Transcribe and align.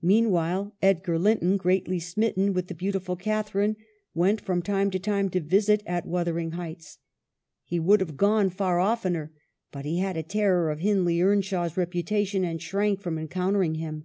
Meanwhile 0.00 0.74
Edgar 0.80 1.18
Linton, 1.18 1.58
greatly 1.58 1.98
smitten 2.00 2.54
with 2.54 2.68
the 2.68 2.74
beautiful 2.74 3.14
Catha 3.14 3.56
rine, 3.58 3.76
went 4.14 4.40
from 4.40 4.62
time 4.62 4.90
to 4.90 4.98
time 4.98 5.28
to 5.28 5.40
visit 5.40 5.82
at 5.84 6.06
Wuther 6.06 6.40
ing 6.40 6.52
Heights. 6.52 6.96
He 7.64 7.78
would 7.78 8.00
have 8.00 8.16
gone 8.16 8.48
far 8.48 8.80
oftener, 8.80 9.34
but 9.70 9.80
that 9.82 9.88
he 9.90 9.98
had 9.98 10.16
a 10.16 10.22
terror 10.22 10.70
of 10.70 10.78
Hindley 10.80 11.20
Earnshaw's 11.20 11.76
reputation, 11.76 12.42
and 12.42 12.62
shrank 12.62 13.02
from 13.02 13.18
encountering 13.18 13.74
him. 13.74 14.04